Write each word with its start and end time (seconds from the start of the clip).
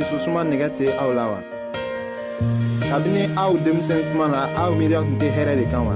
dususuma 0.00 0.40
nɛgɛ 0.44 0.68
tɛ 0.78 0.86
aw 1.02 1.10
la 1.18 1.24
wa 1.36 1.40
kabini 2.88 3.22
aw 3.42 3.52
denmisɛn 3.64 4.00
kuma 4.10 4.26
na 4.32 4.38
aw 4.60 4.70
miiriya 4.78 5.00
tun 5.06 5.18
tɛ 5.20 5.28
hɛrɛ 5.36 5.52
de 5.60 5.64
kan 5.72 5.84
wa 5.88 5.94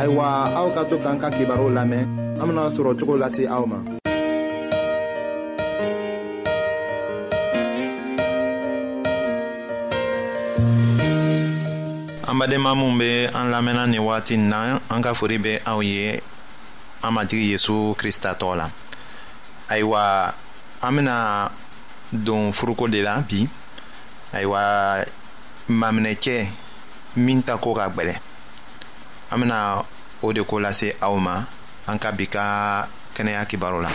ayiwa 0.00 0.24
aw 0.58 0.66
ka 0.74 0.82
to 0.90 0.96
k'an 1.04 1.20
ka 1.22 1.28
kibaru 1.36 1.66
lamɛn 1.76 2.02
an 2.40 2.46
bena 2.48 2.72
sɔrɔ 2.74 2.90
cogo 2.98 3.14
lase 3.22 3.42
aw 3.56 3.62
ma 3.72 3.76
an 12.32 12.36
badenma 12.40 12.72
minw 12.80 12.92
be 13.00 13.10
an 13.36 13.46
lamɛnna 13.52 13.84
nin 13.86 14.00
wagati 14.06 14.34
n 14.40 14.48
na 14.52 14.58
an 14.92 15.02
ka 15.04 15.12
fori 15.18 15.36
be 15.44 15.52
aw 15.70 15.78
ye 15.82 16.16
an 17.04 17.12
matigi 17.14 17.52
yezu 17.52 17.74
krista 18.00 18.28
tɔgɔ 18.40 18.54
la 18.60 18.66
ayiwa 19.74 20.02
an 20.86 20.94
bena 20.96 21.52
don 22.12 22.52
furuko 22.52 22.86
de 22.88 23.02
la 23.02 23.22
bi 23.26 23.48
ayiwa 24.32 24.60
maminɛcɛ 25.68 26.34
min 27.16 27.42
ta 27.42 27.56
ko 27.56 27.74
ka 27.74 27.88
gwɛlɛ 27.88 28.14
an 29.30 29.38
bena 29.40 29.84
o 30.22 30.32
de 30.32 30.42
ko 30.44 30.60
lase 30.60 30.94
aw 31.00 31.16
ma 31.16 31.40
an 31.88 31.98
ka 31.98 32.12
bi 32.12 32.26
ka 32.26 32.86
kɛnɛya 33.16 33.48
kibaru 33.48 33.80
la 33.80 33.90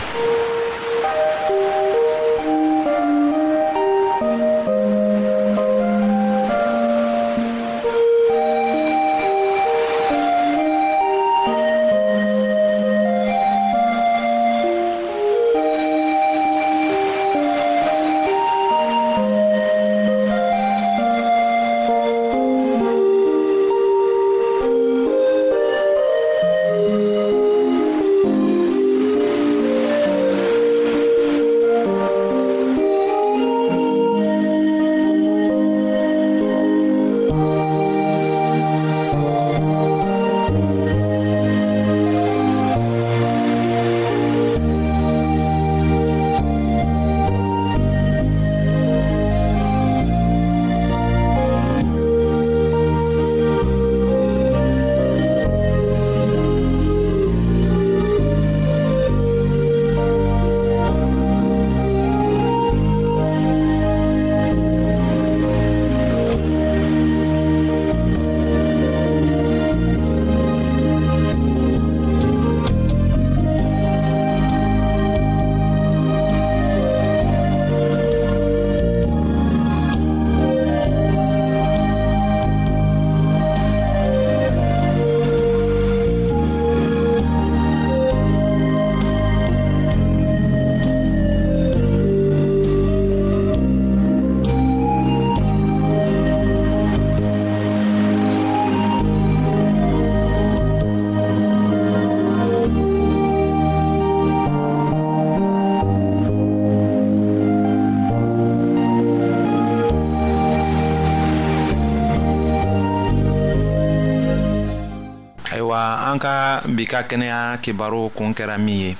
bi 116.78 116.86
ka 116.86 117.02
kɛnɛya 117.02 117.58
kibaru 117.58 118.08
kun 118.14 118.30
kɛra 118.34 118.56
min 118.56 118.78
ye 118.78 118.96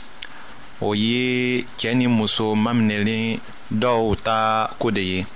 o 0.81 0.95
ye 0.95 1.65
cɛɛ 1.79 1.95
ni 1.97 2.07
muso 2.09 2.55
maminɛlen 2.57 3.39
dɔw 3.71 4.17
ta 4.19 4.67
koo 4.81 4.91
de 4.91 5.01
ye 5.01 5.27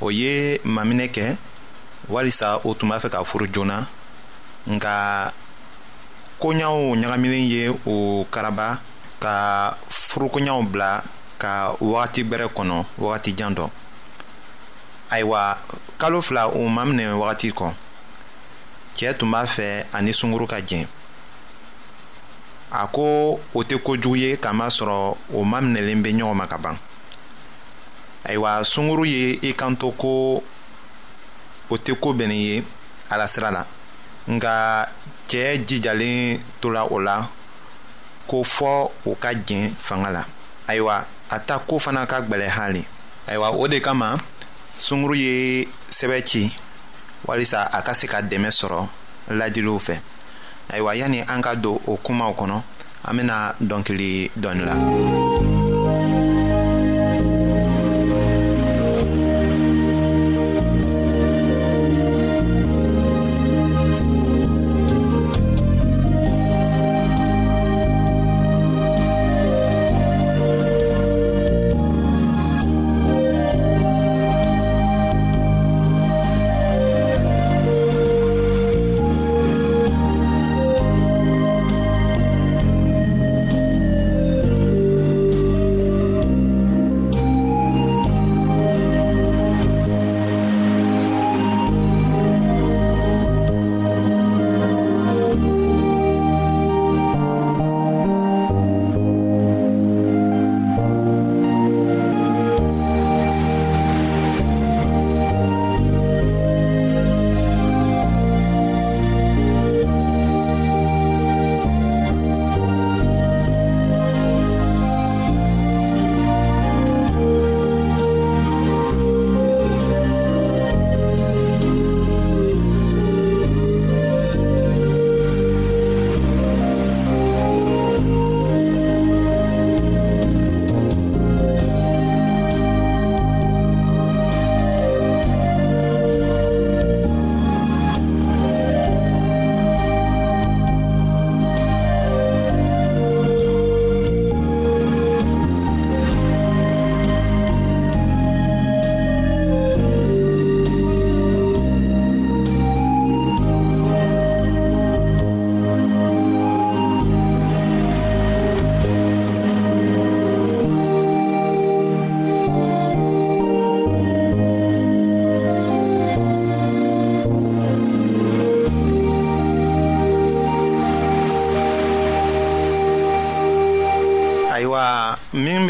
o 0.00 0.10
ye 0.10 0.58
maminɛ 0.64 1.06
kɛ 1.14 1.36
walisa 2.08 2.58
o 2.66 2.74
tun 2.74 2.88
b'a 2.88 2.98
fɛ 2.98 3.08
ka 3.10 3.22
furu 3.24 3.46
joona 3.54 3.86
nka 4.66 5.30
koɲaw 6.42 6.74
ɲagamilen 7.00 7.46
ye 7.48 7.70
o 7.86 8.26
karaba 8.28 8.80
ka 9.20 9.34
furukoɲaw 9.88 10.62
bila 10.72 11.00
ka 11.38 11.76
wagati 11.80 12.22
gwɛrɛ 12.24 12.46
kɔnɔ 12.56 12.84
wagati 12.98 13.32
jan 13.38 13.54
dɔ 13.54 13.70
ayiwa 15.10 15.58
kalo 15.98 16.20
fila 16.22 16.48
o 16.48 16.58
maminɛ 16.68 17.14
wagati 17.22 17.52
kɔ 17.54 17.70
cɛɛ 18.96 19.16
tun 19.16 19.30
b'a 19.30 19.46
fɛ 19.46 19.84
ani 19.92 20.10
sunguru 20.12 20.46
ka 20.48 20.58
jɛn 20.60 20.86
a 22.70 22.86
ko 22.86 23.40
o 23.54 23.60
tɛ 23.64 23.76
kojugu 23.82 24.16
ye 24.16 24.36
kamasɔrɔ 24.36 25.16
o 25.36 25.44
maminɛlen 25.44 26.02
bɛ 26.02 26.10
ɲɔgɔn 26.12 26.34
ma 26.36 26.46
ka 26.46 26.56
ban 26.58 26.76
ayiwa 28.28 28.60
sunkuru 28.64 29.04
ye 29.06 29.38
i 29.48 29.52
kanto 29.54 29.90
ko 29.92 30.42
o 31.70 31.74
tɛ 31.76 31.94
ko 31.98 32.12
bɛnnin 32.12 32.40
ye 32.40 32.64
ala 33.10 33.26
sira 33.26 33.50
la 33.50 33.64
nka 34.28 34.86
cɛɛ 35.28 35.64
jijalen 35.66 36.40
tola 36.60 36.84
o 36.84 36.98
la 37.00 37.28
ko 38.26 38.42
fɔ 38.44 38.90
o 39.06 39.14
ka 39.16 39.30
jɛn 39.32 39.72
fanga 39.78 40.10
la 40.12 40.24
ayiwa 40.68 41.06
a 41.30 41.40
ta 41.40 41.58
ko 41.58 41.78
fana 41.78 42.06
ka 42.06 42.20
gbɛlɛ 42.20 42.48
hali 42.48 42.84
ayiwa 43.26 43.50
o 43.50 43.66
de 43.66 43.80
kama 43.80 44.18
sunkuru 44.78 45.16
ye 45.16 45.68
sɛbɛ 45.90 46.22
ci 46.26 46.52
walisa 47.26 47.64
a 47.72 47.80
ka 47.82 47.92
se 47.94 48.06
ka 48.06 48.20
dɛmɛ 48.20 48.50
sɔrɔ 48.52 48.88
ladiliw 49.30 49.78
fɛ 49.78 50.00
ayiwa 50.68 50.94
yani 50.94 51.20
an 51.22 51.42
ka 51.42 51.56
don 51.56 51.78
o 51.86 51.96
kumaw 51.96 52.32
kɔnɔ 52.38 52.58
an 53.08 53.16
bena 53.16 53.36
dɔnkili 53.68 54.12
dɔɔni 54.42 54.62
la 54.68 54.74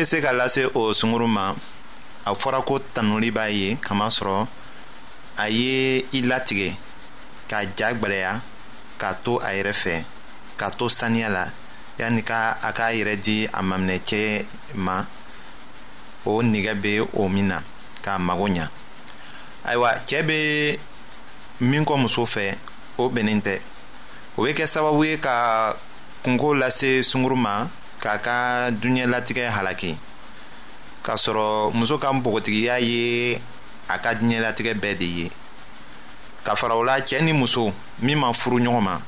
se 0.08 0.20
ka 0.24 0.32
lase 0.32 0.60
o 0.74 0.94
sunkuru 0.94 1.26
ma 1.28 1.54
a 2.24 2.32
fɔra 2.32 2.62
ko 2.66 2.78
tanuli 2.94 3.30
b'a 3.30 3.46
ye 3.50 3.76
kamasɔrɔ 3.76 4.46
a 5.36 5.46
ye 5.50 6.04
i 6.12 6.20
latigɛ 6.22 6.68
k'a 7.50 7.60
ja 7.76 7.92
gbɛlɛya 7.92 8.32
k'a 9.00 9.14
to 9.24 9.36
a 9.38 9.50
yɛrɛ 9.58 9.72
fɛ 9.82 9.94
k'a 10.58 10.70
to 10.78 10.84
saniya 10.88 11.28
la 11.30 11.44
yanni 11.98 12.22
ka 12.22 12.56
a 12.62 12.72
k'a 12.72 12.88
yɛrɛ 12.98 13.20
di 13.22 13.44
a 13.52 13.60
maminɛcɛ 13.62 14.46
ma 14.76 15.04
o 16.24 16.40
nɛgɛ 16.42 16.72
bɛ 16.82 16.92
o 17.12 17.28
min 17.28 17.48
na 17.48 17.60
k'a 18.02 18.18
mago 18.18 18.48
ɲa 18.48 18.68
ayiwa 19.66 19.90
cɛɛ 20.08 20.22
bɛ 20.28 20.78
min 21.60 21.84
kɔ 21.84 22.00
muso 22.00 22.24
fɛ 22.24 22.56
o 22.96 23.10
bɛnnen 23.10 23.42
tɛ 23.42 23.60
o 24.38 24.42
bɛ 24.44 24.54
kɛ 24.56 24.64
sababu 24.66 25.04
ye 25.04 25.18
ka 25.20 25.76
kungo 26.24 26.54
lase 26.58 27.02
sunkuru 27.04 27.36
ma 27.36 27.68
k'a 28.00 28.18
ka 28.18 28.70
diɲɛlatigɛ 28.70 29.50
halaki 29.50 29.98
k'a 31.02 31.14
sɔrɔ 31.18 31.72
muso 31.74 31.98
ka 31.98 32.10
npogotigiya 32.12 32.80
ye 32.80 33.40
a 33.88 33.98
ka 33.98 34.10
diɲɛlatigɛ 34.14 34.72
bɛɛ 34.80 34.98
de 34.98 35.04
ye 35.06 35.30
ka 36.44 36.54
fara 36.54 36.76
o 36.76 36.82
la 36.84 36.98
cɛɛ 37.00 37.22
ni 37.24 37.32
muso 37.32 37.72
min 38.00 38.18
ma 38.18 38.32
furu 38.32 38.58
ɲɔgɔn 38.60 38.82
ma 38.82 39.00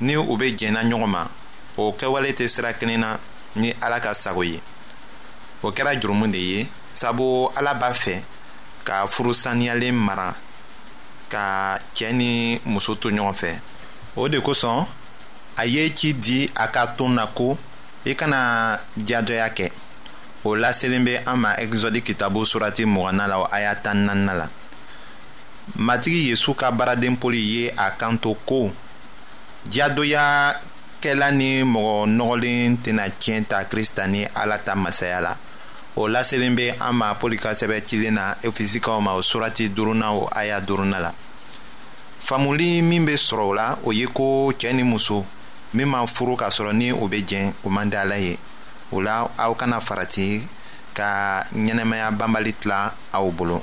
ni 0.00 0.16
u 0.16 0.36
be 0.36 0.54
jɛnna 0.54 0.80
ɲɔgɔn 0.84 1.08
ma 1.10 1.28
o 1.76 1.92
kɛwale 1.92 2.32
tɛ 2.32 2.48
sira 2.48 2.72
kelen 2.74 3.00
na 3.00 3.18
ni 3.56 3.74
ala 3.82 4.00
ka 4.00 4.12
sago 4.14 4.42
ye 4.44 4.60
o 5.62 5.70
kɛra 5.72 5.98
jurumu 6.00 6.28
de 6.30 6.38
ye 6.38 6.66
sabu 6.94 7.48
ala 7.56 7.74
b'a 7.74 7.90
fɛ 7.92 8.22
ka 8.84 9.06
furu 9.06 9.32
saniyalen 9.34 9.92
mara 9.94 10.34
ka 11.28 11.78
cɛɛ 11.94 12.12
ni 12.12 12.60
muso 12.64 12.94
to 12.94 13.08
ɲɔgɔn 13.10 13.34
fɛ 13.34 13.60
o 14.14 14.28
de 14.28 14.38
kosɔn 14.38 14.86
a 15.58 15.66
ye 15.66 15.90
ci 15.94 16.12
di 16.14 16.48
a 16.54 16.68
ka 16.68 16.86
ton 16.86 17.14
na 17.14 17.26
ko 17.26 17.58
i 18.06 18.14
kana 18.14 18.78
jadɔya 18.96 19.48
kɛ 19.50 19.68
o 20.44 20.54
laselen 20.54 21.04
be 21.04 21.16
an 21.26 21.36
ma 21.40 21.54
ɛgizɔdi 21.54 22.02
kitabu 22.02 22.46
surati 22.46 22.84
mugana 22.84 23.26
la 23.26 23.40
o 23.40 23.48
aya 23.50 23.74
tan 23.82 24.06
nanina 24.06 24.34
la 24.34 24.48
matigi 25.76 26.28
yezu 26.30 26.54
ka 26.54 26.70
baaraden 26.70 27.16
poli 27.16 27.38
ye 27.38 27.68
a 27.76 27.90
kanto 27.98 28.36
ko 28.46 28.70
jadoya 29.68 30.54
kɛla 31.02 31.32
ni 31.34 31.62
mɔgɔ 31.64 32.06
nɔgɔlen 32.06 32.76
tɛna 32.78 33.10
tiɲɛ 33.18 33.44
ta 33.48 33.64
krista 33.64 34.06
ni 34.06 34.24
ala 34.36 34.58
ta 34.58 34.76
masaya 34.76 35.20
la 35.20 35.36
o 35.96 36.02
laselen 36.06 36.54
be 36.54 36.68
an 36.80 36.92
ma 36.94 37.14
poli 37.14 37.36
ka 37.36 37.50
sɛbɛ 37.54 37.84
cilen 37.84 38.14
na 38.14 38.34
efisikaw 38.42 39.00
ma 39.02 39.14
o 39.14 39.18
surati 39.22 39.68
duruna 39.74 40.12
o 40.14 40.28
aya 40.32 40.60
duruna 40.60 41.00
la 41.00 41.10
faamuli 42.22 42.82
min 42.84 43.04
be 43.04 43.14
sɔrɔ 43.16 43.42
o 43.48 43.52
la 43.54 43.78
o 43.84 43.90
ye 43.92 44.06
ko 44.06 44.52
cɛɛ 44.52 44.74
ni 44.76 44.84
muso 44.84 45.26
min 45.74 45.88
ma 45.88 46.04
furu 46.06 46.36
k'a 46.36 46.48
sɔrɔ 46.50 46.72
ni 46.72 46.92
o 46.92 47.08
be 47.08 47.18
jɛn 47.24 47.54
o 47.64 47.70
man 47.70 47.90
di 47.90 47.96
ala 47.96 48.16
ye 48.16 48.38
o 48.92 49.00
la 49.00 49.28
aw 49.36 49.52
kana 49.54 49.80
farati 49.80 50.46
ka 50.94 51.42
ɲɛnɛmaya 51.54 52.10
banbali 52.18 52.52
tila 52.52 52.92
aw 53.12 53.30
bolo. 53.30 53.62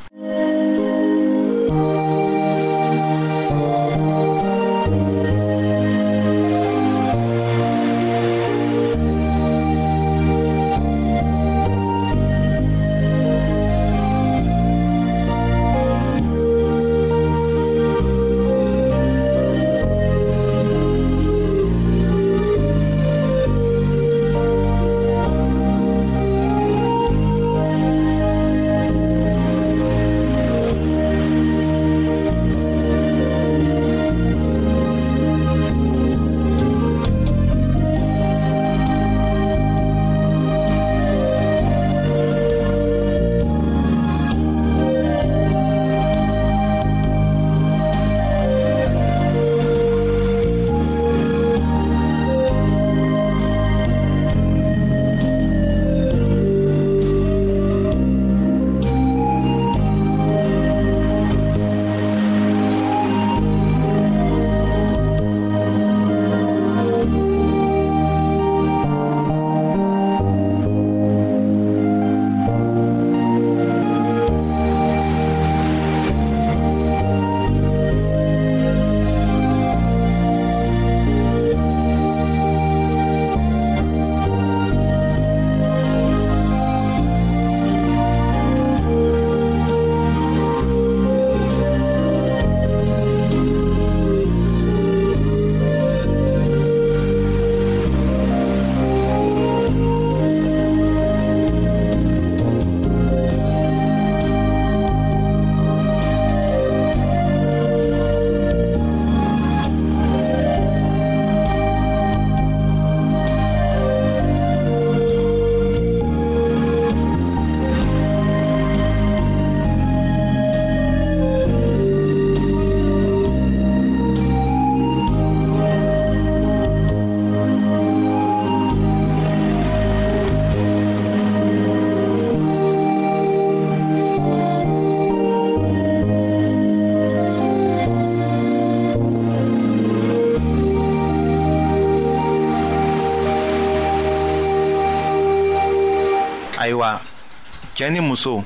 cɛɛ 147.83 147.91
ni 147.91 147.99
muso 147.99 148.43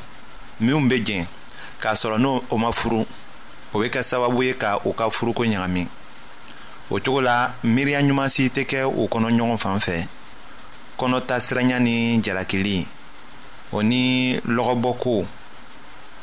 minw 0.60 0.88
be 0.89 0.98
jɛn 1.06 1.27
k'a 1.79 1.94
sɔrɔ 1.94 2.17
n'o 2.20 2.41
o 2.50 2.58
ma 2.58 2.72
furu 2.72 3.06
o 3.74 3.79
be 3.79 3.88
kɛ 3.89 4.01
sababu 4.01 4.41
ye 4.44 4.53
ka 4.53 4.79
u 4.84 4.94
ka 4.94 5.10
furuko 5.12 5.44
ɲagami 5.46 5.88
o 6.89 6.98
cogo 7.00 7.22
la 7.22 7.51
miiriya 7.63 8.00
ɲuman 8.01 8.29
si 8.29 8.50
tɛ 8.50 8.63
kɛ 8.65 8.86
u 8.88 9.06
kɔnɔ 9.08 9.29
ɲɔgɔn 9.38 9.58
fan 9.60 9.77
fɛ 9.79 10.08
kɔnɔta 10.98 11.36
siranya 11.39 11.79
ni 11.79 12.20
jalakili 12.24 12.88
o 13.72 13.82
ni 13.84 14.39
lɔgɔbɔko 14.39 15.25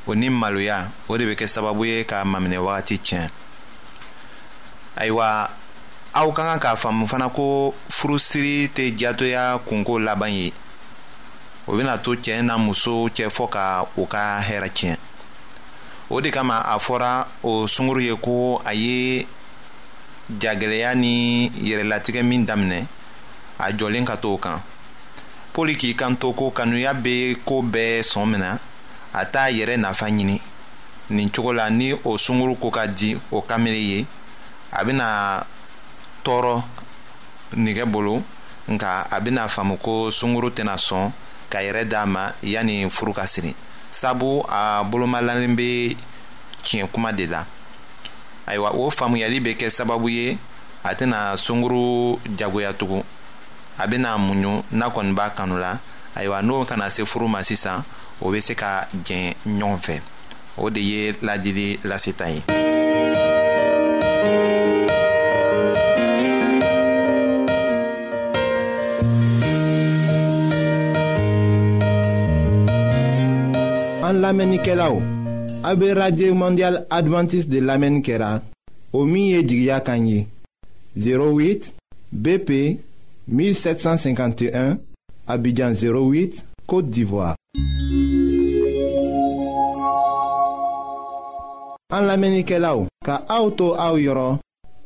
o 0.09 0.12
ni 0.16 0.28
maloya 0.28 0.90
o 1.09 1.16
de 1.16 1.25
be 1.25 1.35
kɛ 1.37 1.47
sababu 1.47 1.85
ye 1.87 2.02
ka 2.04 2.25
maminɛ 2.25 2.59
wagati 2.66 2.99
tiɲɛ 2.99 3.28
ayiwa 4.97 5.50
aw 6.14 6.33
ka 6.33 6.42
kan 6.42 6.59
k'a 6.59 6.76
faamu 6.76 7.06
fana 7.06 7.28
ko 7.30 7.75
furusiri 7.88 8.71
tɛ 8.75 8.97
jatoya 8.99 9.61
kunko 9.64 10.00
laban 10.04 10.33
ye 10.33 10.52
o 11.66 11.73
bena 11.76 11.97
to 11.99 12.14
cɛɛ 12.25 12.42
na 12.44 12.54
muso 12.59 12.94
cɛ 13.16 13.25
fɔɔ 13.37 13.49
ka 13.54 13.64
o 13.97 14.02
ka 14.06 14.21
hɛɛrɛ 14.40 14.68
tiɲɛ 14.76 14.97
o 16.11 16.21
de 16.21 16.30
kama 16.30 16.59
a 16.59 16.78
fɔra 16.78 17.26
o 17.42 17.66
sunguru 17.66 18.00
ye 18.02 18.14
ko 18.16 18.61
a 18.64 18.75
ye 18.75 19.26
jagɛlɛya 20.40 20.94
ni 20.94 21.49
yɛrɛlatigɛ 21.59 22.23
min 22.23 22.44
daminɛ 22.47 22.87
a 23.59 23.73
jɔlen 23.73 24.04
ka 24.06 24.16
t'o 24.16 24.37
kan 24.37 24.61
poli 25.52 25.75
k'i 25.75 25.94
kanto 25.94 26.33
ko 26.33 26.50
kanuya 26.50 26.92
be 27.02 27.35
koo 27.47 27.62
bɛɛ 27.62 28.02
sɔn 28.04 28.26
mina 28.30 28.59
a 29.14 29.25
t'a 29.25 29.49
yɛrɛ 29.50 29.78
nafa 29.80 30.06
ɲini 30.11 30.38
nin 31.11 31.30
cogo 31.30 31.52
la 31.52 31.71
ni 31.71 31.92
o 32.04 32.16
sunguru 32.18 32.56
ko 32.61 32.71
ka 32.71 32.87
di 32.87 33.16
o 33.33 33.40
kamere 33.40 33.76
ye 33.80 34.06
a 34.71 34.85
bena 34.85 35.47
tɔɔrɔ 36.25 36.62
nigɛ 37.56 37.87
bolo 37.90 38.23
nka 38.68 39.06
a 39.11 39.21
bena 39.21 39.47
faamu 39.49 39.78
ko 39.80 40.11
sunguru 40.11 40.50
tɛna 40.50 40.76
sɔn 40.76 41.12
k'a 41.54 41.62
yɛrɛ 41.62 41.84
d'a 41.84 42.04
ma 42.04 42.32
yanni 42.42 42.90
furu 42.90 43.12
ka 43.14 43.25
siri 43.26 43.54
sabu 43.90 44.42
a 44.49 44.82
bolomalanin 44.90 45.54
bɛ 45.56 45.96
tiɲɛ 46.62 46.88
kuma 46.92 47.12
de 47.12 47.26
la 47.26 47.46
ayiwa 48.46 48.75
o 48.75 48.90
faamuyali 48.90 49.38
bɛ 49.40 49.56
kɛ 49.56 49.70
sababu 49.70 50.08
ye 50.11 50.37
a 50.82 50.94
tɛna 50.96 51.37
sunkuru 51.38 52.18
jagoya 52.37 52.73
tugun 52.75 53.04
a 53.78 53.87
bɛna 53.87 54.18
muɲu 54.18 54.64
n'a 54.73 54.90
kɔni 54.90 55.14
b'a 55.14 55.30
kanu 55.37 55.58
la 55.61 55.78
ayiwa 56.16 56.42
n'o 56.42 56.64
kana 56.66 56.90
se 56.90 57.04
furu 57.04 57.28
ma 57.28 57.38
sisan 57.44 57.82
o 58.20 58.30
bɛ 58.32 58.40
se 58.42 58.54
ka 58.54 58.88
jɛn 59.04 59.34
ɲɔgɔn 59.46 59.80
fɛ 59.80 60.00
o 60.56 60.70
de 60.70 60.80
ye 60.80 61.12
ladili 61.23 61.78
laseta 61.84 62.28
ye. 62.34 62.74
An 74.25 74.28
lamenike 74.31 74.75
la 74.75 74.87
ou, 74.90 75.02
abe 75.62 75.90
Radye 75.93 76.31
Mondial 76.33 76.87
Adventist 76.88 77.47
de 77.52 77.59
lamen 77.61 77.99
kera, 78.00 78.40
omiye 78.97 79.43
djigya 79.45 79.81
kanyi, 79.85 80.25
08 80.97 81.75
BP 82.11 82.81
1751, 83.28 84.78
abidjan 85.28 85.73
08, 85.76 86.40
Kote 86.66 86.88
d'Ivoire. 86.88 87.35
An 91.93 92.09
lamenike 92.09 92.57
la 92.57 92.73
ou, 92.81 92.88
ka 93.04 93.21
aoutou 93.28 93.76
aou 93.76 94.00
yoron, 94.00 94.40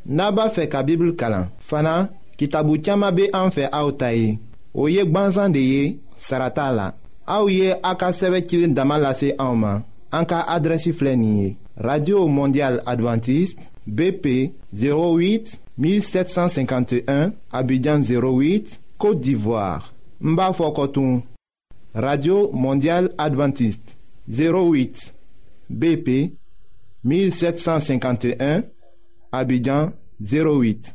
naba 0.05 0.51
fe 0.51 0.67
ka 0.67 0.83
bibl 0.83 1.15
kalan, 1.15 1.47
fana 1.63 2.09
ki 2.35 2.51
taboutyama 2.51 3.13
be 3.15 3.31
anfe 3.31 3.71
aoutayi, 3.71 4.41
o 4.75 4.91
yek 4.91 5.15
banzan 5.15 5.55
de 5.55 5.63
ye, 5.63 5.85
sarata 6.19 6.73
la. 6.75 6.91
Aouye 7.29 7.77
akasevekil 7.83 8.69
damalase 8.73 9.35
en 9.39 9.83
radio 11.77 12.27
mondial 12.27 12.83
Adventiste, 12.87 13.69
bp 13.87 14.55
08 14.73 15.61
1751 15.77 17.33
abidjan 17.53 18.01
08 18.01 18.81
côte 18.97 19.21
d'ivoire 19.21 19.93
Mba 20.21 20.53
radio 21.95 22.51
Mondiale 22.53 23.11
Adventiste 23.19 23.97
08 24.29 25.13
bp 25.71 26.33
1751 27.05 28.63
abidjan 29.33 29.93
08 30.23 30.95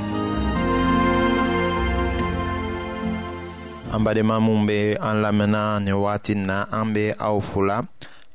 an 3.91 4.03
badenma 4.05 4.39
minw 4.39 4.65
be 4.67 4.95
an 5.03 5.19
lamɛnna 5.21 5.79
ni 5.83 5.91
wagati 5.91 6.35
nin 6.35 6.47
na 6.47 6.57
an 6.71 6.93
be 6.93 7.11
aw 7.19 7.39
fula 7.41 7.79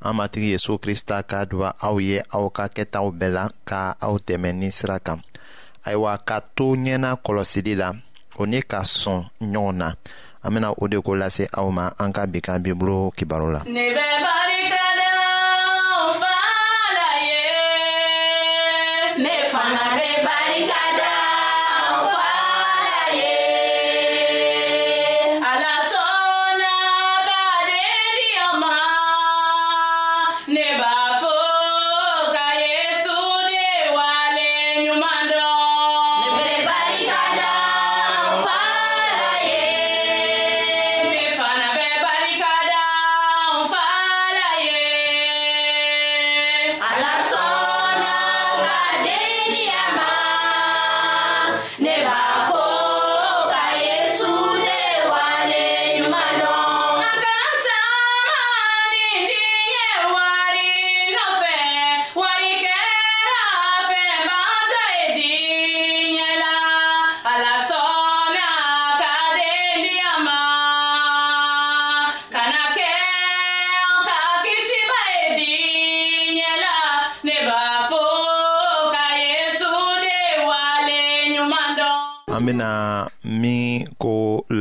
an 0.05 0.13
matigi 0.17 0.51
yezu 0.53 0.77
krista 0.79 1.23
ka 1.31 1.45
duba 1.49 1.73
aw 1.81 1.97
ye 2.09 2.19
aw 2.37 2.45
ka 2.57 2.65
kɛtaw 2.77 3.07
bɛɛ 3.19 3.31
la 3.37 3.45
ka 3.69 3.97
aw 4.01 4.15
dɛmɛ 4.27 4.51
ni 4.61 4.69
sira 4.71 4.99
kan 5.01 5.17
ayiwa 5.87 6.13
ka 6.29 6.41
to 6.57 6.67
ɲɛna 6.77 7.11
kɔlɔsili 7.25 7.75
la 7.77 7.91
o 8.39 8.45
ni 8.47 8.61
ka 8.63 8.81
sɔn 8.85 9.25
ɲɔgɔn 9.43 9.75
na 9.77 9.89
an 10.45 10.53
bena 10.55 10.69
o 10.77 10.89
de 10.89 11.01
ko 11.03 11.13
lase 11.17 11.49
aw 11.57 11.71
ma 11.73 11.89
an 11.99 12.13
ka 12.13 12.27
bi 12.27 12.41
ka 12.45 12.59
bibulu 12.59 13.11
kibaru 13.17 13.49
la 13.57 13.61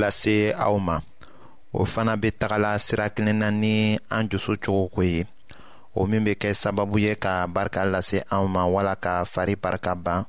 lase 0.05 0.53
aw 0.65 0.77
ma 0.87 0.97
o 1.77 1.81
fana 1.91 2.13
bɛ 2.21 2.29
tagala 2.39 2.71
sira 2.85 3.05
kelen 3.15 3.39
na 3.41 3.49
ni 3.61 3.73
an 4.15 4.23
dusu 4.29 4.51
cogoko 4.63 5.01
ye 5.11 5.21
o 5.95 6.01
min 6.09 6.23
bɛ 6.25 6.33
kɛ 6.41 6.49
sababu 6.61 6.95
ye 7.05 7.13
ka 7.23 7.33
barika 7.53 7.81
lase 7.93 8.17
anw 8.33 8.45
ma 8.55 8.61
wala 8.75 8.93
ka 9.03 9.13
fari 9.33 9.55
barika 9.63 9.93
ban 10.05 10.23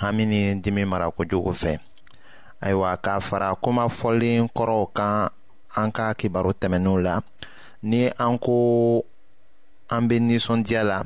hami 0.00 0.24
ni 0.30 0.40
dimi 0.62 0.82
mara 0.90 1.06
kojugu 1.16 1.52
fɛ 1.62 1.72
ayiwa 2.64 2.90
k'a 3.04 3.16
fara 3.28 3.48
kuma 3.62 3.84
fɔlen 3.98 4.42
kɔrɔw 4.56 4.82
kan 4.96 5.28
an 5.80 5.88
ka 5.96 6.06
kibaru 6.18 6.50
tɛmɛnenw 6.60 6.96
la 7.06 7.14
ni 7.90 8.00
an 8.24 8.34
ko 8.44 8.54
an 9.94 10.02
bɛ 10.08 10.16
nisɔndiya 10.28 10.82
la 10.90 10.98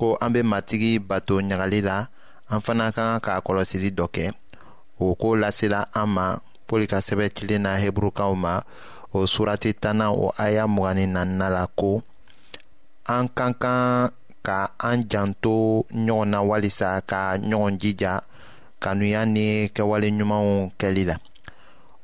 ko 0.00 0.16
an 0.22 0.30
bɛ 0.34 0.40
matigi 0.50 0.92
bato 1.08 1.34
ɲagali 1.48 1.80
la 1.88 1.96
an 2.52 2.60
fana 2.64 2.84
ka 2.96 3.02
kan 3.04 3.20
k'a 3.24 3.36
kɔlɔsili 3.46 3.90
dɔ 3.98 4.06
kɛ 4.14 4.24
o 5.00 5.12
ko 5.20 5.28
lasela 5.42 5.80
an 5.94 6.08
ma 6.16 6.26
pɔli 6.70 6.86
ka 6.92 6.98
sɛbɛ 7.06 7.26
cilen 7.36 7.62
na 7.66 7.72
heburukaw 7.82 8.32
ma 8.44 8.52
o 9.16 9.26
surati 9.32 9.70
tanna 9.82 10.06
o 10.24 10.26
aya 10.44 10.64
mugani 10.74 11.04
nanina 11.14 11.46
la 11.56 11.64
ko 11.80 11.90
an 13.14 13.24
ka 13.36 13.44
kan 13.62 14.10
ka 14.46 14.56
an 14.90 14.98
janto 15.10 15.52
ɲɔgɔn 16.04 16.28
na 16.32 16.38
walisa 16.48 16.88
ka 17.10 17.18
ɲɔgɔn 17.48 17.74
jija 17.80 18.12
kanuya 18.82 19.20
ni 19.34 19.44
kɛwale 19.74 20.08
ɲumanw 20.18 20.48
kɛli 20.80 21.02
la 21.10 21.16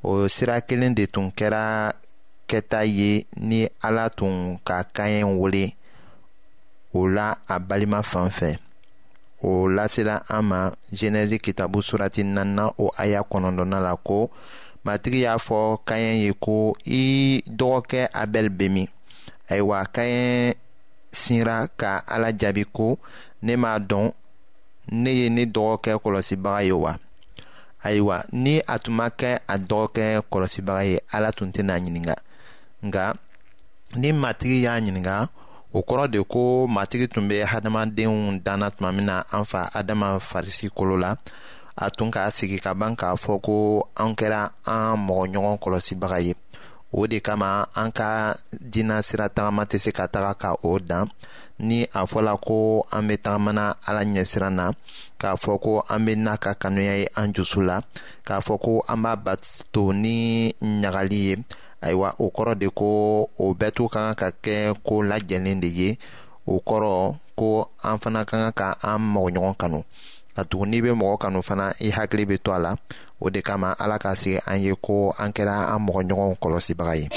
o 0.09 0.27
sira 0.35 0.55
kelen 0.67 0.93
de 0.97 1.05
tun 1.13 1.27
kɛra 1.37 1.63
kɛta 2.49 2.79
ye 2.97 3.09
ni 3.49 3.59
ala 3.87 4.03
tun 4.17 4.35
ka 4.67 4.75
kaɲɛ 4.95 5.21
wele 5.41 5.63
o 6.97 6.99
la 7.15 7.27
a 7.53 7.55
balima 7.67 7.99
fan 8.11 8.29
fɛ 8.37 8.51
o 9.43 9.67
lasela 9.69 10.23
an 10.29 10.41
ma 10.45 10.71
jenɛzi 10.91 11.39
kitabu 11.39 11.83
surati 11.83 12.23
nana 12.23 12.71
o 12.77 12.91
aya 12.97 13.21
kɔnɔdɔna 13.31 13.79
la 13.85 13.93
ko 14.07 14.29
matigi 14.85 15.19
y'a 15.25 15.35
fɔ 15.45 15.59
kaɲɛ 15.87 16.11
ye 16.25 16.31
ko 16.45 16.75
i 16.85 17.41
dɔgɔkɛ 17.57 18.09
abɛli 18.21 18.49
be 18.57 18.69
min 18.69 18.87
ayiwa 19.49 19.79
kaɲɛ 19.95 20.55
sinra 21.11 21.67
ka 21.79 22.03
ala 22.07 22.31
jaabi 22.33 22.63
ko 22.73 22.97
ne 23.41 23.55
m'a 23.55 23.79
dɔn 23.79 24.11
ne 24.91 25.09
ye 25.11 25.29
ne 25.29 25.45
dɔgɔkɛ 25.45 25.93
kɔlɔsibaga 26.03 26.63
ye 26.65 26.71
wa 26.71 26.97
ayiwa 27.83 28.25
ni 28.31 28.59
a 28.67 28.79
tun 28.79 28.95
ma 28.95 29.09
kɛ 29.09 29.39
a 29.47 29.57
dɔgɔkɛ 29.57 30.21
kɔlɔsibaga 30.31 30.81
ye 30.91 30.99
ala 31.13 31.31
tun 31.31 31.51
tɛna 31.51 31.77
ɲininga 31.79 32.15
nka 32.83 33.13
ni 33.95 34.11
matigi 34.13 34.61
y'a 34.63 34.81
ɲininga 34.81 35.29
o 35.75 35.79
kɔrɔ 35.87 36.05
de 36.13 36.19
ko 36.33 36.41
matigi 36.75 37.07
tun 37.13 37.27
bɛ 37.29 37.35
hadamadenw 37.51 38.15
danna 38.45 38.67
tuma 38.75 38.89
min 38.95 39.05
na 39.09 39.15
an 39.35 39.43
fa 39.51 39.61
adama 39.79 40.07
farisi 40.29 40.67
kolo 40.77 40.95
la 41.03 41.11
a 41.83 41.85
tun 41.97 42.11
k'a 42.13 42.29
sigi 42.37 42.57
ka 42.65 42.71
ban 42.79 42.93
k'a 42.99 43.09
fɔ 43.23 43.33
ko 43.45 43.55
an 44.01 44.11
kɛra 44.19 44.41
an 44.73 44.89
mɔgɔɲɔgɔn 45.07 45.57
kɔlɔsibaga 45.63 46.17
ye 46.27 46.33
o 46.91 47.03
de 47.07 47.19
kama 47.19 47.67
an 47.75 47.91
ka 47.91 48.35
dina 48.51 49.03
sira 49.07 49.27
tagama 49.35 49.63
tɛ 49.69 49.77
se 49.83 49.91
ka 49.97 50.05
taga 50.13 50.31
ka 50.41 50.49
o 50.63 50.71
dan 50.89 51.03
ni 51.67 51.79
a 51.99 52.01
fɔla 52.11 52.33
ko 52.47 52.85
an 52.95 53.03
be 53.07 53.15
tagamana 53.25 53.65
ala 53.87 54.01
ɲɛsiran 54.11 54.53
na 54.59 54.65
k'a 55.21 55.31
fɔ 55.43 55.53
ko 55.65 55.71
an 55.93 55.99
be 56.05 56.13
n'a 56.25 56.33
ka 56.43 56.51
kanuya 56.61 56.95
ye 57.01 57.05
an 57.19 57.27
jusu 57.35 57.59
la 57.69 57.77
k'a 58.27 58.37
fɔ 58.45 58.55
ko 58.65 58.71
an 58.93 58.99
b'a 59.03 59.13
bato 59.25 59.83
ni 60.03 60.15
ɲagali 60.81 61.19
ye 61.27 61.33
ayiwa 61.85 62.09
o 62.23 62.25
kɔrɔ 62.35 62.53
de 62.61 62.67
ko 62.79 62.87
o 63.43 63.45
bɛɛ 63.59 63.71
to 63.75 63.83
ka 63.93 63.99
kan 64.07 64.17
ka 64.21 64.27
kɛ 64.43 64.55
ko 64.87 64.95
lajɛlen 65.09 65.59
de 65.63 65.67
ye 65.79 65.89
o 66.47 66.53
kɔrɔ 66.67 67.15
ko 67.39 67.69
an 67.83 67.99
fana 68.01 68.23
ka 68.25 68.35
kan 68.39 68.53
ka 68.59 68.67
an 68.91 69.01
mɔgɔɲɔgɔn 69.13 69.57
kanu 69.61 69.79
ka 70.37 70.43
tugu 70.49 70.63
n'i 70.69 70.79
bɛ 70.83 70.89
mɔgɔ 70.99 71.17
kanu 71.23 71.39
fana 71.47 71.67
i 71.81 71.87
hakili 71.95 72.23
bɛ 72.29 72.35
to 72.43 72.49
a 72.55 72.59
la 72.65 72.71
o 73.19 73.29
de 73.29 73.41
kama 73.41 73.69
ala 73.83 73.97
k'a 74.03 74.13
sigi 74.15 74.39
an 74.45 74.61
ye 74.63 74.71
ko 74.85 75.13
an 75.23 75.33
kɛra 75.35 75.57
an 75.73 75.79
mɔgɔ 75.85 76.01
ɲɔgɔn 76.09 76.33
kɔlɔsibaga 76.41 76.93
ye 76.99 77.07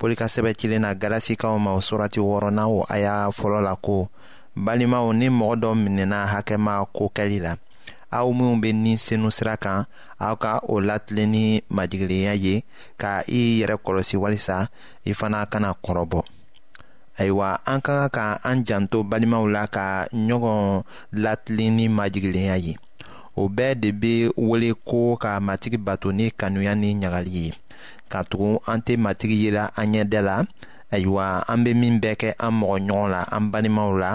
pɔli 0.00 0.16
ka 0.16 0.26
cilen 0.28 0.80
na 0.82 0.94
galasikaw 0.94 1.58
ma 1.58 1.72
o 1.76 1.80
surati 1.80 2.16
wɔɔrɔnan 2.20 2.64
o 2.78 2.84
aya 2.88 3.28
fɔlɔ 3.28 3.60
la 3.62 3.76
ko 3.76 4.08
balimaw 4.56 5.12
ni 5.12 5.28
mɔgɔ 5.28 5.54
dɔ 5.62 5.70
minɛna 5.76 6.26
hakɛma 6.32 6.80
ko 6.96 7.12
kɛli 7.14 7.40
la 7.44 7.54
aw 8.10 8.26
minw 8.34 8.58
be 8.58 8.70
ni 8.74 8.98
senu 8.98 9.30
sira 9.30 9.54
kan 9.54 9.86
aw 10.18 10.34
ka 10.42 10.52
o 10.66 10.82
latilen 10.82 11.30
ni 11.30 11.44
majigilinya 11.70 12.34
ye 12.44 12.54
ka 13.00 13.22
i 13.26 13.42
yɛrɛ 13.62 13.76
kɔlɔsi 13.84 14.16
walisa 14.22 14.56
i 15.08 15.12
fana 15.18 15.46
kana 15.52 15.70
kɔrɔbɔ 15.84 16.20
ayiwa 17.20 17.48
an 17.72 17.78
ka 17.84 17.92
kan 17.98 18.10
ka 18.16 18.24
an 18.48 18.58
janto 18.66 18.98
balimaw 19.10 19.44
la 19.54 19.62
ka 19.76 19.86
ɲɔgɔn 20.26 20.62
latilen 21.22 21.70
ni 21.78 21.84
majigilinya 21.98 22.56
ye 22.66 22.72
o 23.40 23.46
bɛɛ 23.56 23.74
de 23.80 23.88
be 24.00 24.12
wele 24.48 24.74
ko 24.88 25.14
ka 25.16 25.38
matigi 25.40 25.78
bato 25.78 26.10
ni 26.12 26.30
kanuya 26.40 26.74
ni 26.74 26.94
ɲagali 26.98 27.30
ye 27.40 27.48
ka 28.10 28.18
tugu 28.28 28.58
an 28.66 28.82
tɛ 28.82 28.94
matigi 29.04 29.38
yela 29.46 29.70
an 29.78 29.94
ɲɛda 29.94 30.20
la 30.28 30.36
ayiwa 30.92 31.44
an 31.46 31.62
be 31.64 31.74
min 31.74 32.00
bɛɛ 32.02 32.14
kɛ 32.20 32.28
an 32.42 32.58
mɔgɔ 32.60 32.76
ɲɔgɔn 32.90 33.10
la 33.14 33.22
an 33.36 33.50
balimaw 33.52 33.90
la 34.02 34.10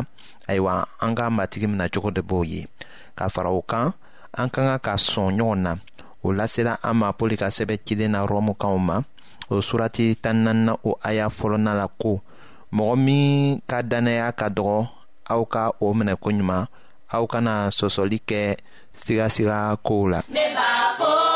ayiwa 0.52 0.84
an 1.00 1.16
ka 1.16 1.30
matigi 1.32 1.68
mina 1.70 1.88
cogo 1.90 2.12
de 2.14 2.22
b'o 2.22 2.44
ye 2.44 2.68
ka 3.16 3.30
fara 3.30 3.52
o 3.52 3.62
kan 3.62 3.94
an 4.40 4.48
ka 4.54 4.62
ka 4.68 4.76
ka 4.86 4.94
sɔn 5.08 5.30
ɲɔgɔn 5.38 5.60
na 5.64 5.72
o 6.26 6.32
lasela 6.38 6.74
an 6.90 6.96
ma 7.02 7.08
pɔli 7.18 7.36
ka 7.42 7.48
sɛbɛ 7.56 7.76
cilen 7.86 8.12
na 8.14 8.20
rɔmukaw 8.32 8.76
ma 8.88 8.98
o 9.54 9.62
surati 9.68 10.16
tan 10.24 10.38
naanina 10.46 10.74
o 10.90 10.98
aya 11.08 11.26
fɔlɔna 11.38 11.72
la 11.80 11.88
ko 12.02 12.12
mɔgɔ 12.76 12.94
min 13.06 13.62
ka 13.70 13.78
dannaya 13.82 14.32
ka 14.40 14.48
dɔgɔ 14.50 14.78
aw 15.34 15.44
ka 15.54 15.64
o 15.80 15.94
minɛ 15.94 16.16
koɲuman 16.24 16.68
aw 17.16 17.24
kana 17.32 17.54
sɔsɔli 17.78 18.20
kɛ 18.30 18.58
sigasiga 18.94 19.76
kow 19.86 20.08
la 20.10 20.20
ne 20.30 20.44
b'a 20.56 20.96
fɔ 21.00 21.35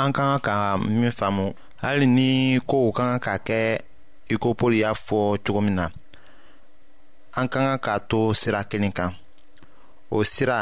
an 0.00 0.12
ka 0.16 0.24
kan 0.26 0.40
ka 0.46 0.56
min 0.98 1.12
faamu 1.18 1.46
hali 1.82 2.06
ni 2.16 2.56
kow 2.70 2.88
ka 2.96 3.04
kan 3.08 3.20
ka 3.26 3.34
kɛ 3.48 3.60
i 4.32 4.36
ko 4.42 4.48
pɔli 4.58 4.78
y'a 4.84 4.92
fɔ 5.06 5.18
cogo 5.44 5.60
min 5.60 5.76
na 5.80 5.86
an 7.38 7.46
ka 7.52 7.58
kan 7.66 7.78
k'a 7.84 7.98
to 8.10 8.20
sira 8.40 8.60
kelen 8.70 8.92
kan 8.98 9.10
o 10.16 10.24
sira 10.24 10.58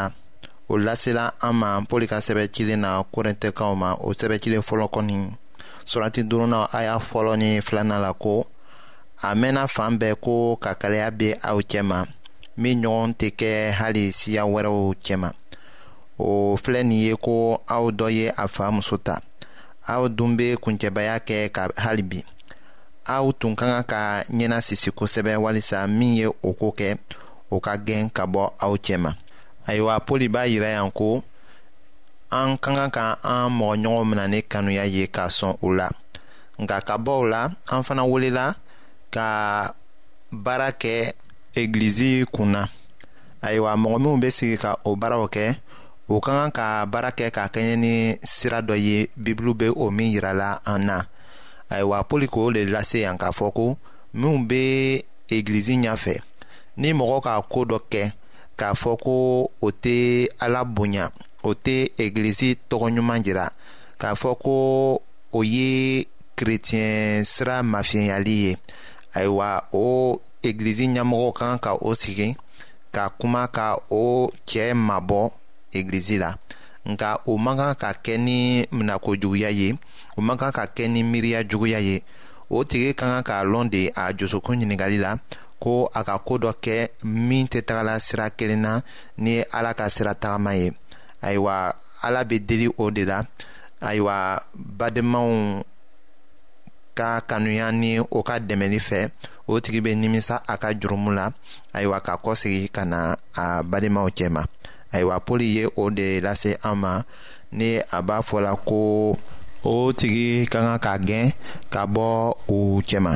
o 0.70 0.74
lasela 0.87 1.24
an 1.46 1.55
ma 1.61 1.70
pɔli 1.90 2.07
ka 2.11 2.18
sɛbɛ 2.27 2.42
cilen 2.55 2.81
na 2.83 2.90
korɛntɛkaw 3.12 3.72
ma 3.83 3.88
o 4.07 4.09
sɛbɛ 4.18 4.37
cilen 4.42 4.62
fɔlɔ 4.68 4.87
kɔni 4.94 5.14
surati 5.90 6.20
duurunan 6.29 6.66
a 6.77 6.79
y'a 6.87 6.96
fɔlɔ 6.98 7.33
ni 7.42 7.48
filanan 7.66 8.03
la 8.03 8.12
ko 8.12 8.35
a 9.22 9.29
mɛnna 9.40 9.62
fan 9.74 9.98
bɛɛ 10.01 10.16
ko 10.24 10.57
kakalaya 10.62 11.11
bɛ 11.11 11.29
aw 11.48 11.59
cɛ 11.70 11.81
ma 11.85 11.98
min 12.57 12.83
ɲɔgɔn 12.83 13.12
tɛ 13.20 13.29
kɛ 13.38 13.70
hali 13.79 14.05
siya 14.18 14.42
wɛrɛw 14.53 15.16
ma 15.22 15.31
o 16.20 16.57
filɛ 16.62 16.83
nin 16.83 16.98
ye 17.07 17.14
ko 17.22 17.62
aw 17.68 17.85
dɔ 17.90 18.07
ye 18.12 18.27
a 18.37 18.44
fa 18.48 18.70
muso 18.70 18.96
ta 18.96 19.20
aw 19.92 20.05
dun 20.16 20.33
bɛ 20.37 20.46
kuncɛbaya 20.62 21.14
kɛ 21.29 21.38
ka 21.55 21.62
hali 21.85 22.03
bi 22.11 22.18
aw 23.14 23.27
tun 23.40 23.53
ka 23.59 23.64
kan 23.70 23.85
ka 23.92 24.01
ɲɛnasisi 24.37 24.88
kosɛbɛ 24.98 25.35
walisa 25.44 25.79
min 25.98 26.11
ye 26.20 26.27
o 26.27 26.53
ko 26.59 26.68
kɛ 26.79 26.90
o 27.51 27.57
ka 27.64 27.72
gɛn 27.87 28.05
ka 28.16 28.24
bɔ 28.35 28.42
aw 28.64 28.74
cɛma 28.85 29.11
ayiwa 29.68 29.94
poli 30.07 30.29
b'a 30.29 30.42
yira 30.53 30.68
yan 30.77 30.90
ko 30.90 31.24
an 32.31 32.59
ka 32.59 32.70
kan 32.77 32.90
ka 32.90 33.07
an 33.22 33.48
mɔgɔɲɔgɔn 33.59 34.09
mina 34.09 34.24
ni 34.29 34.38
kanuya 34.42 34.85
ye 34.85 35.07
ka 35.07 35.24
sɔn 35.38 35.57
o 35.62 35.68
la 35.79 35.88
nka 36.61 36.77
ka 36.87 36.94
bɔ 36.98 37.12
o 37.18 37.24
la 37.33 37.42
an 37.72 37.83
fana 37.85 38.05
welela 38.12 38.55
ka 39.14 39.72
baara 40.33 40.70
kɛ 40.72 41.12
egilizi 41.57 42.27
kun 42.35 42.48
na 42.53 42.66
ayiwa 43.42 43.72
mɔgɔ 43.77 43.98
minw 44.03 44.20
be 44.20 44.29
sigi 44.31 44.57
ka 44.59 44.77
o 44.85 44.96
baaraw 44.96 45.24
kɛ 45.29 45.57
o 46.08 46.16
ka 46.24 46.32
kan 46.40 46.50
ka 46.58 46.66
baara 46.90 47.10
kɛ 47.18 47.26
k'a 47.36 47.44
kɛɲɛ 47.54 47.74
ni 47.84 47.92
sira 48.34 48.58
dɔ 48.68 48.74
ye 48.86 48.96
bibulu 49.24 49.52
bɛ 49.60 49.66
o 49.82 49.90
min 49.90 50.12
yirala 50.14 50.48
an 50.72 50.80
na 50.88 50.96
ayiwa 51.72 51.98
poli 52.08 52.26
k'o 52.32 52.48
le 52.54 52.60
lase 52.74 52.98
yan 53.06 53.18
k'a 53.20 53.30
fɔ 53.38 53.46
ko 53.56 53.64
minnu 54.18 54.38
bɛ 54.50 54.60
egilizi 55.36 55.74
ɲɛfɛ 55.84 56.14
ni 56.80 56.88
mɔgɔ 56.98 57.16
ka 57.26 57.32
ko 57.52 57.60
dɔ 57.70 57.78
kɛ 57.92 58.02
k'a 58.58 58.70
fɔ 58.82 58.90
ko 59.04 59.14
o 59.66 59.68
tɛ 59.82 59.96
ala 60.44 60.60
bonya 60.64 61.04
o 61.48 61.52
tɛ 61.64 61.74
egilizi 62.02 62.48
tɔgɔɲuman 62.70 63.20
jira 63.24 63.46
k'a 64.00 64.12
fɔ 64.20 64.30
ko 64.44 64.54
o 65.38 65.40
ye 65.54 66.06
kerecɛn 66.36 67.24
sira 67.32 67.56
mafiyali 67.62 68.34
ye 68.44 68.52
ayiwa 69.16 69.48
o 69.72 69.84
egilizi 70.48 70.84
ɲɛmɔgɔ 70.94 71.28
kan 71.38 71.58
ka 71.64 71.70
o 71.88 71.90
sigi 72.02 72.36
ka 72.94 73.08
kuma 73.18 73.42
ka 73.56 73.76
o 73.90 74.30
cɛ 74.48 74.72
mabɔ 74.72 75.22
egilizi 75.72 76.18
la 76.18 76.37
nka 76.87 77.18
o 77.26 77.33
man 77.38 77.57
kan 77.57 77.74
ka 77.74 77.90
kɛ 78.04 78.14
ni 78.16 78.66
minakojuguya 78.78 79.50
ye 79.61 79.68
o 80.16 80.20
man 80.22 80.37
kan 80.40 80.52
ka 80.52 80.64
kɛ 80.76 80.85
ni 80.94 81.00
miiriya 81.02 81.40
juguya 81.50 81.78
ye 81.88 81.96
o 82.57 82.64
tigi 82.70 82.92
ka 83.00 83.07
kan 83.12 83.22
k'a 83.28 83.38
lɔn 83.52 83.66
de 83.74 83.83
a 84.02 84.12
josokun 84.18 84.57
ɲiningali 84.61 84.98
la 85.04 85.12
ko 85.62 85.72
a 85.98 86.04
ka 86.09 86.14
koo 86.26 86.38
dɔ 86.42 86.52
kɛ 86.64 86.76
min 87.04 87.46
tɛ 87.52 87.61
tagala 87.66 87.94
sira 88.07 88.26
kelen 88.38 88.62
na 88.66 88.72
ni 89.24 89.35
ala 89.57 89.74
ka 89.78 89.87
sira 89.90 90.14
tagama 90.14 90.52
ye 90.61 90.66
ayiwa 91.26 91.54
ala 92.07 92.24
be 92.28 92.37
deli 92.38 92.68
o 92.83 92.90
de 92.90 93.04
la 93.04 93.18
ayiwa 93.81 94.14
badenmaw 94.78 95.28
ka 96.98 97.20
kanuya 97.28 97.72
ni 97.72 97.98
o 98.00 98.22
ka 98.22 98.35
dɛmɛli 98.48 98.78
fɛ 98.88 99.11
o 99.48 99.61
tigi 99.61 99.81
be 99.81 99.94
nimisa 99.94 100.37
a 100.46 100.54
ka 100.62 100.68
jurumu 100.81 101.11
la 101.18 101.31
ayiwa 101.74 102.00
ka 102.07 102.16
kɔsegi 102.24 102.68
ka 102.70 102.83
na 102.85 103.16
a 103.37 103.62
badenmaw 103.62 104.09
cɛ 104.18 104.28
ma 104.37 104.42
ayiwa 104.92 105.20
poli 105.20 105.57
ye 105.57 105.64
o 105.77 105.90
de 105.90 106.20
lase 106.20 106.57
an 106.64 106.77
ma 106.83 106.92
ni 107.59 107.70
a 107.96 107.98
b'a 108.07 108.16
fɔla 108.29 108.53
ko 108.68 108.81
o 109.64 109.72
tigi 109.98 110.48
ka 110.53 110.59
kan 110.64 110.79
ka 110.85 110.94
gɛn 111.09 111.27
ka 111.72 111.83
bɔ 111.94 112.09
u 112.53 112.59
cɛma. 112.88 113.12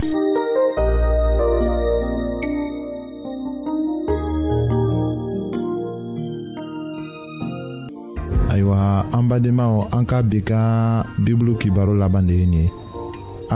ayiwa 8.53 8.81
an 9.17 9.25
badenmaw 9.31 9.75
an 9.97 10.05
ka 10.11 10.19
bi 10.31 10.41
ka 10.51 10.61
bibulu 11.25 11.53
kibaro 11.61 11.95
laban 12.01 12.27
de 12.29 12.35
ye 12.41 12.47
nin 12.53 12.59
ye 12.65 12.65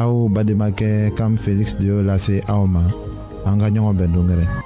aw 0.00 0.12
bademakɛ 0.34 0.90
kam 1.18 1.32
feliksi 1.42 1.76
de 1.80 1.84
y'o 1.92 1.98
lase 2.08 2.34
aw 2.52 2.62
ma 2.74 2.82
an 3.46 3.60
ka 3.60 3.66
ɲɔgɔn 3.72 3.96
bɛn 3.98 4.12
dongɛrɛ 4.14 4.65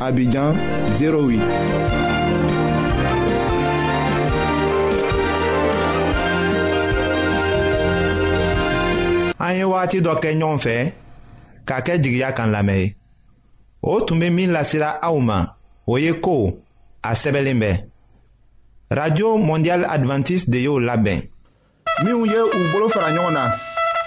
Abidjan 0.00 0.56
08. 0.96 1.36
an 9.40 9.54
ye 9.56 9.64
wagati 9.70 9.98
dɔ 10.06 10.12
kɛ 10.22 10.30
ɲɔgɔn 10.40 10.58
fɛ 10.64 10.76
k'a 11.66 11.78
kɛ 11.86 11.92
jigiya 12.02 12.28
kan 12.36 12.50
lamɛn 12.52 12.76
ye 12.80 12.94
o 13.82 14.00
tun 14.06 14.20
bɛ 14.20 14.28
min 14.34 14.50
lasera 14.54 14.98
aw 15.02 15.18
ma 15.18 15.38
o 15.86 15.96
ye 15.98 16.12
ko 16.24 16.58
a 17.02 17.10
sɛbɛnlen 17.20 17.58
bɛ 17.62 17.70
radio 18.90 19.36
mondial 19.36 19.84
Adventist 19.84 20.48
de 20.50 20.58
y'o 20.62 20.78
labɛn. 20.78 21.28
minnu 22.02 22.24
ye 22.26 22.40
u 22.58 22.72
bolo 22.72 22.88
fara 22.88 23.10
na 23.32 23.50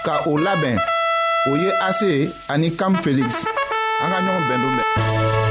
ka 0.04 0.22
o 0.26 0.36
labɛn 0.46 0.78
o 1.50 1.54
ye 1.54 1.70
ase 1.88 2.30
ani 2.48 2.70
felix 3.02 3.46
an 4.02 4.10
ka 4.10 4.18
ɲɔgɔn 4.26 4.46
bɛndon 4.48 4.76
bɛɛ. 4.78 5.43